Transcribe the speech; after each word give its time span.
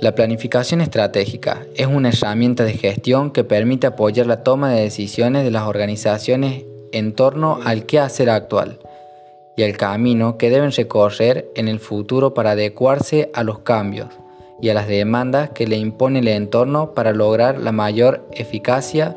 La 0.00 0.14
planificación 0.14 0.80
estratégica 0.80 1.66
es 1.74 1.88
una 1.88 2.10
herramienta 2.10 2.64
de 2.64 2.74
gestión 2.74 3.32
que 3.32 3.42
permite 3.42 3.88
apoyar 3.88 4.26
la 4.26 4.44
toma 4.44 4.70
de 4.70 4.82
decisiones 4.82 5.42
de 5.42 5.50
las 5.50 5.64
organizaciones 5.64 6.64
en 6.92 7.12
torno 7.14 7.58
al 7.64 7.84
quehacer 7.84 8.30
actual 8.30 8.78
y 9.56 9.62
el 9.62 9.76
camino 9.76 10.38
que 10.38 10.50
deben 10.50 10.70
recorrer 10.70 11.50
en 11.56 11.66
el 11.66 11.80
futuro 11.80 12.32
para 12.32 12.52
adecuarse 12.52 13.28
a 13.34 13.42
los 13.42 13.58
cambios 13.58 14.08
y 14.62 14.68
a 14.68 14.74
las 14.74 14.86
demandas 14.86 15.50
que 15.50 15.66
le 15.66 15.76
impone 15.76 16.20
el 16.20 16.28
entorno 16.28 16.94
para 16.94 17.12
lograr 17.12 17.58
la 17.58 17.72
mayor 17.72 18.24
eficacia, 18.30 19.16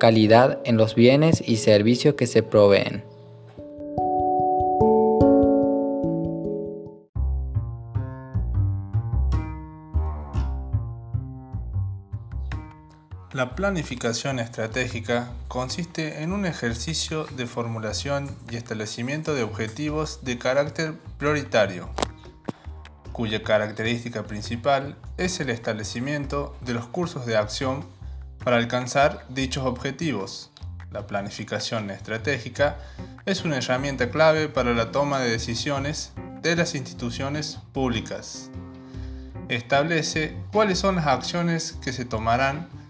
calidad 0.00 0.60
en 0.64 0.78
los 0.78 0.94
bienes 0.94 1.46
y 1.46 1.56
servicios 1.56 2.14
que 2.14 2.26
se 2.26 2.42
proveen. 2.42 3.11
La 13.32 13.54
planificación 13.54 14.38
estratégica 14.40 15.30
consiste 15.48 16.22
en 16.22 16.34
un 16.34 16.44
ejercicio 16.44 17.24
de 17.24 17.46
formulación 17.46 18.28
y 18.50 18.56
establecimiento 18.56 19.34
de 19.34 19.42
objetivos 19.42 20.22
de 20.22 20.36
carácter 20.36 20.92
prioritario, 21.16 21.88
cuya 23.12 23.42
característica 23.42 24.24
principal 24.24 24.98
es 25.16 25.40
el 25.40 25.48
establecimiento 25.48 26.54
de 26.60 26.74
los 26.74 26.84
cursos 26.84 27.24
de 27.24 27.38
acción 27.38 27.86
para 28.44 28.58
alcanzar 28.58 29.24
dichos 29.30 29.64
objetivos. 29.64 30.50
La 30.90 31.06
planificación 31.06 31.90
estratégica 31.90 32.76
es 33.24 33.46
una 33.46 33.56
herramienta 33.56 34.10
clave 34.10 34.50
para 34.50 34.74
la 34.74 34.90
toma 34.90 35.20
de 35.20 35.30
decisiones 35.30 36.12
de 36.42 36.54
las 36.54 36.74
instituciones 36.74 37.60
públicas. 37.72 38.50
Establece 39.48 40.36
cuáles 40.52 40.80
son 40.80 40.96
las 40.96 41.06
acciones 41.06 41.78
que 41.82 41.94
se 41.94 42.04
tomarán 42.04 42.81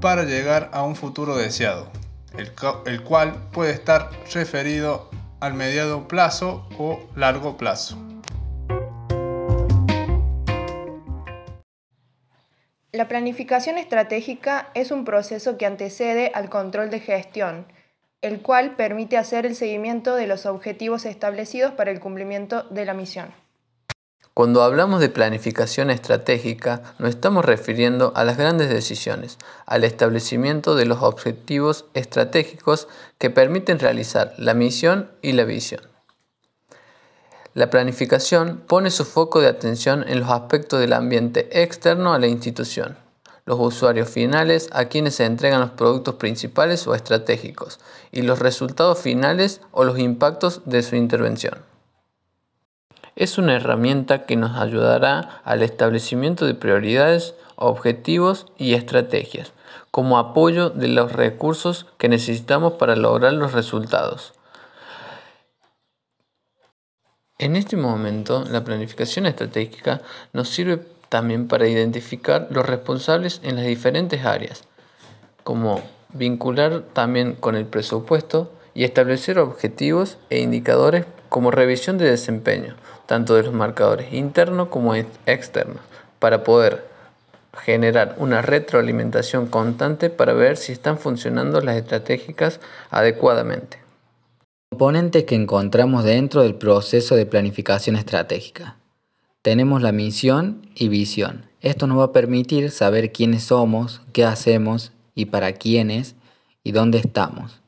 para 0.00 0.24
llegar 0.24 0.70
a 0.72 0.82
un 0.82 0.96
futuro 0.96 1.36
deseado, 1.36 1.88
el, 2.36 3.02
cual 3.02 3.34
puede 3.52 3.72
estar 3.72 4.10
referido 4.32 5.10
al 5.40 5.54
mediado 5.54 6.08
plazo 6.08 6.68
o 6.78 7.00
largo 7.14 7.56
plazo. 7.56 7.98
La 12.92 13.08
planificación 13.08 13.76
estratégica 13.76 14.70
es 14.74 14.90
un 14.90 15.04
proceso 15.04 15.58
que 15.58 15.66
antecede 15.66 16.32
al 16.34 16.48
control 16.48 16.88
de 16.88 17.00
gestión, 17.00 17.66
el 18.22 18.40
cual 18.40 18.74
permite 18.76 19.18
hacer 19.18 19.44
el 19.44 19.54
seguimiento 19.54 20.14
de 20.14 20.26
los 20.26 20.46
objetivos 20.46 21.04
establecidos 21.04 21.72
para 21.72 21.90
el 21.90 22.00
cumplimiento 22.00 22.62
de 22.70 22.86
la 22.86 22.94
misión. 22.94 23.45
Cuando 24.36 24.62
hablamos 24.62 25.00
de 25.00 25.08
planificación 25.08 25.88
estratégica, 25.88 26.82
nos 26.98 27.08
estamos 27.08 27.42
refiriendo 27.42 28.12
a 28.14 28.22
las 28.22 28.36
grandes 28.36 28.68
decisiones, 28.68 29.38
al 29.64 29.82
establecimiento 29.82 30.74
de 30.74 30.84
los 30.84 31.02
objetivos 31.02 31.86
estratégicos 31.94 32.86
que 33.16 33.30
permiten 33.30 33.78
realizar 33.78 34.34
la 34.36 34.52
misión 34.52 35.10
y 35.22 35.32
la 35.32 35.44
visión. 35.44 35.80
La 37.54 37.70
planificación 37.70 38.62
pone 38.66 38.90
su 38.90 39.06
foco 39.06 39.40
de 39.40 39.48
atención 39.48 40.04
en 40.06 40.20
los 40.20 40.28
aspectos 40.28 40.80
del 40.80 40.92
ambiente 40.92 41.62
externo 41.62 42.12
a 42.12 42.18
la 42.18 42.26
institución, 42.26 42.98
los 43.46 43.58
usuarios 43.58 44.10
finales 44.10 44.68
a 44.72 44.84
quienes 44.84 45.14
se 45.14 45.24
entregan 45.24 45.62
los 45.62 45.70
productos 45.70 46.16
principales 46.16 46.86
o 46.86 46.94
estratégicos, 46.94 47.80
y 48.12 48.20
los 48.20 48.40
resultados 48.40 48.98
finales 48.98 49.62
o 49.72 49.84
los 49.84 49.98
impactos 49.98 50.60
de 50.66 50.82
su 50.82 50.94
intervención. 50.94 51.54
Es 53.16 53.38
una 53.38 53.56
herramienta 53.56 54.26
que 54.26 54.36
nos 54.36 54.58
ayudará 54.58 55.40
al 55.42 55.62
establecimiento 55.62 56.44
de 56.44 56.52
prioridades, 56.52 57.34
objetivos 57.56 58.46
y 58.58 58.74
estrategias, 58.74 59.52
como 59.90 60.18
apoyo 60.18 60.68
de 60.68 60.88
los 60.88 61.12
recursos 61.12 61.86
que 61.96 62.10
necesitamos 62.10 62.74
para 62.74 62.94
lograr 62.94 63.32
los 63.32 63.52
resultados. 63.52 64.34
En 67.38 67.56
este 67.56 67.78
momento, 67.78 68.44
la 68.50 68.64
planificación 68.64 69.24
estratégica 69.24 70.02
nos 70.34 70.50
sirve 70.50 70.86
también 71.08 71.48
para 71.48 71.66
identificar 71.66 72.48
los 72.50 72.66
responsables 72.66 73.40
en 73.42 73.56
las 73.56 73.64
diferentes 73.64 74.26
áreas, 74.26 74.64
como 75.42 75.80
vincular 76.12 76.82
también 76.92 77.34
con 77.34 77.56
el 77.56 77.64
presupuesto 77.64 78.52
y 78.74 78.84
establecer 78.84 79.38
objetivos 79.38 80.18
e 80.28 80.40
indicadores 80.40 81.06
como 81.28 81.50
revisión 81.50 81.98
de 81.98 82.10
desempeño, 82.10 82.74
tanto 83.06 83.34
de 83.34 83.44
los 83.44 83.54
marcadores 83.54 84.12
internos 84.12 84.68
como 84.68 84.94
externos, 84.94 85.80
para 86.18 86.44
poder 86.44 86.84
generar 87.56 88.14
una 88.18 88.42
retroalimentación 88.42 89.46
constante 89.46 90.10
para 90.10 90.32
ver 90.32 90.56
si 90.56 90.72
están 90.72 90.98
funcionando 90.98 91.60
las 91.60 91.76
estratégicas 91.76 92.60
adecuadamente. 92.90 93.78
Componentes 94.70 95.24
que 95.24 95.34
encontramos 95.34 96.04
dentro 96.04 96.42
del 96.42 96.54
proceso 96.54 97.16
de 97.16 97.26
planificación 97.26 97.96
estratégica. 97.96 98.76
Tenemos 99.42 99.80
la 99.80 99.92
misión 99.92 100.68
y 100.74 100.88
visión. 100.88 101.46
Esto 101.60 101.86
nos 101.86 101.98
va 101.98 102.04
a 102.04 102.12
permitir 102.12 102.70
saber 102.70 103.12
quiénes 103.12 103.44
somos, 103.44 104.02
qué 104.12 104.24
hacemos 104.24 104.92
y 105.14 105.26
para 105.26 105.52
quiénes 105.52 106.16
y 106.62 106.72
dónde 106.72 106.98
estamos. 106.98 107.62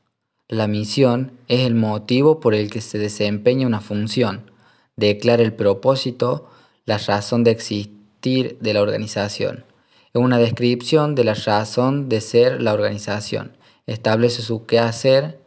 La 0.51 0.67
misión 0.67 1.33
es 1.47 1.59
el 1.59 1.75
motivo 1.75 2.39
por 2.39 2.55
el 2.55 2.71
que 2.71 2.81
se 2.81 2.97
desempeña 2.97 3.67
una 3.67 3.81
función, 3.81 4.49
declara 4.95 5.43
el 5.43 5.53
propósito, 5.53 6.49
la 6.85 6.97
razón 6.97 7.43
de 7.43 7.51
existir 7.51 8.57
de 8.59 8.73
la 8.73 8.81
organización. 8.81 9.63
Es 10.11 10.19
una 10.19 10.39
descripción 10.39 11.13
de 11.13 11.23
la 11.23 11.35
razón 11.35 12.09
de 12.09 12.19
ser 12.19 12.63
la 12.63 12.73
organización. 12.73 13.55
Establece 13.85 14.41
su 14.41 14.65
quehacer 14.65 15.39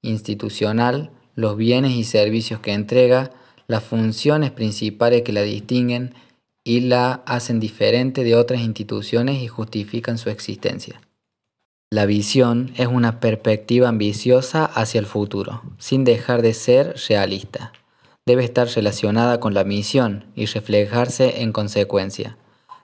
institucional, 0.00 1.10
los 1.34 1.58
bienes 1.58 1.92
y 1.92 2.04
servicios 2.04 2.60
que 2.60 2.72
entrega, 2.72 3.32
las 3.66 3.84
funciones 3.84 4.50
principales 4.50 5.24
que 5.24 5.34
la 5.34 5.42
distinguen 5.42 6.14
y 6.64 6.80
la 6.80 7.22
hacen 7.26 7.60
diferente 7.60 8.24
de 8.24 8.34
otras 8.34 8.62
instituciones 8.62 9.42
y 9.42 9.46
justifican 9.46 10.16
su 10.16 10.30
existencia. 10.30 11.02
La 11.90 12.06
visión 12.06 12.72
es 12.76 12.86
una 12.86 13.20
perspectiva 13.20 13.88
ambiciosa 13.88 14.64
hacia 14.64 14.98
el 14.98 15.06
futuro, 15.06 15.62
sin 15.78 16.04
dejar 16.04 16.42
de 16.42 16.54
ser 16.54 16.94
realista 17.08 17.72
debe 18.28 18.44
estar 18.44 18.68
relacionada 18.68 19.40
con 19.40 19.54
la 19.54 19.64
misión 19.64 20.26
y 20.36 20.44
reflejarse 20.44 21.40
en 21.40 21.50
consecuencia. 21.50 22.36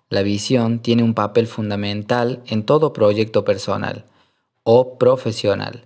La 0.09 0.23
visión 0.23 0.79
tiene 0.79 1.03
un 1.03 1.13
papel 1.13 1.47
fundamental 1.47 2.43
en 2.47 2.65
todo 2.65 2.95
proyecto 2.95 3.45
personal 3.45 4.07
o 4.63 4.97
profesional 4.97 5.85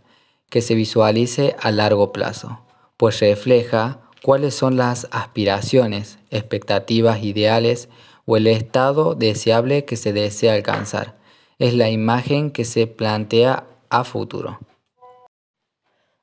que 0.48 0.62
se 0.62 0.76
visualice 0.76 1.56
a 1.60 1.72
largo 1.72 2.12
plazo, 2.12 2.60
pues 2.96 3.18
refleja 3.18 3.98
cuáles 4.22 4.54
son 4.54 4.76
las 4.76 5.08
aspiraciones, 5.10 6.20
expectativas 6.30 7.24
ideales 7.24 7.88
o 8.26 8.36
el 8.36 8.46
estado 8.46 9.16
deseable 9.16 9.84
que 9.84 9.96
se 9.96 10.12
desea 10.12 10.54
alcanzar. 10.54 11.18
Es 11.58 11.74
la 11.74 11.90
imagen 11.90 12.52
que 12.52 12.64
se 12.64 12.86
plantea 12.86 13.64
a 13.90 14.04
futuro. 14.04 14.60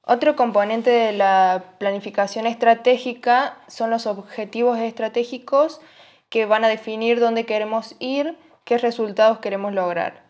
Otro 0.01 0.35
componente 0.37 0.89
de 0.91 1.11
la 1.11 1.73
planificación 1.77 2.45
estratégica 2.45 3.57
son 3.67 3.89
los 3.89 4.05
objetivos 4.05 4.77
estratégicos 4.79 5.81
que 6.29 6.45
van 6.45 6.63
a 6.63 6.69
definir 6.69 7.19
dónde 7.19 7.45
queremos 7.45 7.95
ir, 7.99 8.37
qué 8.63 8.77
resultados 8.77 9.39
queremos 9.39 9.73
lograr. 9.73 10.23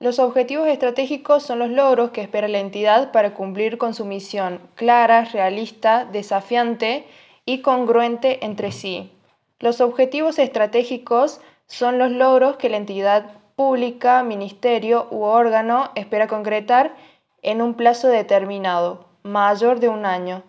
Los 0.00 0.18
objetivos 0.18 0.66
estratégicos 0.66 1.44
son 1.44 1.60
los 1.60 1.70
logros 1.70 2.10
que 2.10 2.22
espera 2.22 2.48
la 2.48 2.58
entidad 2.58 3.12
para 3.12 3.34
cumplir 3.34 3.78
con 3.78 3.94
su 3.94 4.04
misión 4.04 4.60
clara, 4.74 5.26
realista, 5.26 6.06
desafiante 6.06 7.06
y 7.44 7.60
congruente 7.60 8.44
entre 8.44 8.72
sí. 8.72 9.12
Los 9.60 9.80
objetivos 9.80 10.40
estratégicos 10.40 11.40
son 11.68 11.98
los 11.98 12.10
logros 12.10 12.56
que 12.56 12.68
la 12.68 12.78
entidad 12.78 13.41
pública, 13.56 14.22
ministerio 14.22 15.08
u 15.10 15.22
órgano 15.22 15.90
espera 15.94 16.28
concretar 16.28 16.94
en 17.42 17.60
un 17.60 17.74
plazo 17.74 18.08
determinado, 18.08 19.06
mayor 19.22 19.80
de 19.80 19.88
un 19.88 20.06
año, 20.06 20.42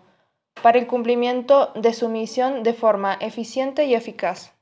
para 0.62 0.78
el 0.78 0.86
cumplimiento 0.86 1.72
de 1.74 1.92
su 1.92 2.08
misión 2.08 2.62
de 2.62 2.72
forma 2.72 3.14
eficiente 3.14 3.84
y 3.84 3.94
eficaz. 3.94 4.52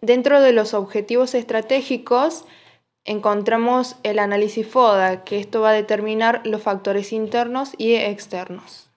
Dentro 0.00 0.40
de 0.40 0.52
los 0.52 0.74
objetivos 0.74 1.34
estratégicos 1.34 2.44
encontramos 3.04 3.96
el 4.02 4.18
análisis 4.18 4.66
FODA, 4.66 5.24
que 5.24 5.38
esto 5.38 5.60
va 5.60 5.70
a 5.70 5.74
determinar 5.74 6.42
los 6.44 6.62
factores 6.62 7.12
internos 7.12 7.72
y 7.78 7.94
externos. 7.94 8.90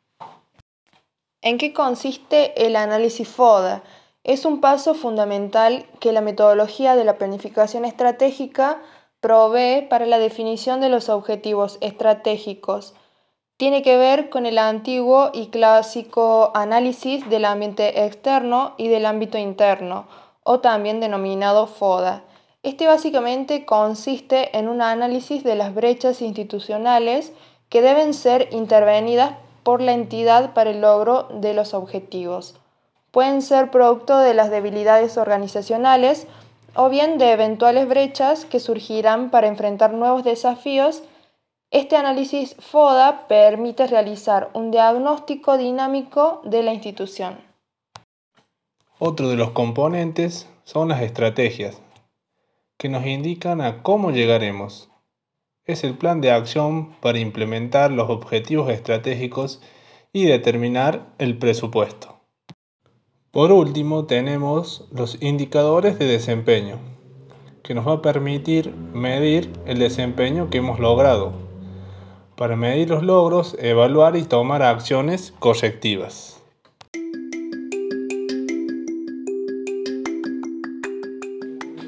¿En 1.41 1.57
qué 1.57 1.71
consiste 1.71 2.65
el 2.65 2.75
análisis 2.75 3.27
FODA? 3.27 3.83
Es 4.27 4.43
un 4.43 4.59
paso 4.59 4.93
fundamental 4.93 5.85
que 6.01 6.11
la 6.11 6.19
metodología 6.19 6.97
de 6.97 7.05
la 7.05 7.17
planificación 7.17 7.85
estratégica 7.85 8.81
provee 9.21 9.87
para 9.89 10.05
la 10.05 10.19
definición 10.19 10.81
de 10.81 10.89
los 10.89 11.07
objetivos 11.07 11.77
estratégicos. 11.79 12.93
Tiene 13.55 13.81
que 13.83 13.95
ver 13.95 14.29
con 14.29 14.45
el 14.45 14.57
antiguo 14.57 15.31
y 15.33 15.47
clásico 15.47 16.51
análisis 16.55 17.27
del 17.29 17.45
ambiente 17.45 18.03
externo 18.03 18.73
y 18.77 18.89
del 18.89 19.05
ámbito 19.05 19.37
interno, 19.37 20.09
o 20.43 20.59
también 20.59 20.99
denominado 20.99 21.65
FODA. 21.65 22.23
Este 22.63 22.85
básicamente 22.85 23.65
consiste 23.65 24.57
en 24.57 24.67
un 24.67 24.81
análisis 24.81 25.45
de 25.45 25.55
las 25.55 25.73
brechas 25.73 26.21
institucionales 26.21 27.31
que 27.69 27.81
deben 27.81 28.13
ser 28.13 28.49
intervenidas 28.51 29.37
por 29.63 29.81
la 29.81 29.93
entidad 29.93 30.53
para 30.53 30.71
el 30.71 30.81
logro 30.81 31.29
de 31.31 31.53
los 31.53 31.73
objetivos. 31.73 32.59
Pueden 33.17 33.41
ser 33.41 33.71
producto 33.71 34.19
de 34.19 34.35
las 34.35 34.51
debilidades 34.51 35.17
organizacionales 35.17 36.27
o 36.75 36.87
bien 36.87 37.17
de 37.17 37.31
eventuales 37.31 37.87
brechas 37.89 38.45
que 38.45 38.59
surgirán 38.59 39.31
para 39.31 39.47
enfrentar 39.47 39.91
nuevos 39.91 40.23
desafíos. 40.23 41.01
Este 41.71 41.95
análisis 41.95 42.55
FODA 42.59 43.27
permite 43.27 43.87
realizar 43.87 44.51
un 44.53 44.69
diagnóstico 44.69 45.57
dinámico 45.57 46.41
de 46.43 46.61
la 46.61 46.73
institución. 46.73 47.39
Otro 48.99 49.29
de 49.29 49.35
los 49.35 49.49
componentes 49.49 50.47
son 50.63 50.89
las 50.89 51.01
estrategias, 51.01 51.81
que 52.77 52.87
nos 52.87 53.03
indican 53.07 53.61
a 53.61 53.81
cómo 53.81 54.11
llegaremos. 54.11 54.91
Es 55.65 55.83
el 55.83 55.97
plan 55.97 56.21
de 56.21 56.29
acción 56.29 56.93
para 57.01 57.17
implementar 57.17 57.89
los 57.89 58.11
objetivos 58.11 58.69
estratégicos 58.69 59.59
y 60.13 60.25
determinar 60.25 61.07
el 61.17 61.39
presupuesto. 61.39 62.16
Por 63.37 63.51
último, 63.51 64.05
tenemos 64.05 64.87
los 64.91 65.21
indicadores 65.21 65.99
de 65.99 66.07
desempeño, 66.07 66.79
que 67.61 67.75
nos 67.75 67.87
va 67.87 67.93
a 67.93 68.01
permitir 68.01 68.73
medir 68.73 69.53
el 69.67 69.77
desempeño 69.77 70.49
que 70.49 70.57
hemos 70.57 70.79
logrado. 70.79 71.33
Para 72.35 72.55
medir 72.55 72.89
los 72.89 73.03
logros, 73.03 73.55
evaluar 73.59 74.15
y 74.15 74.23
tomar 74.23 74.63
acciones 74.63 75.35
correctivas. 75.37 76.41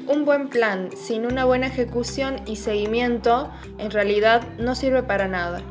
Un 0.06 0.24
buen 0.24 0.50
plan 0.50 0.90
sin 0.94 1.26
una 1.26 1.46
buena 1.46 1.66
ejecución 1.66 2.36
y 2.46 2.54
seguimiento 2.54 3.50
en 3.78 3.90
realidad 3.90 4.46
no 4.60 4.76
sirve 4.76 5.02
para 5.02 5.26
nada. 5.26 5.64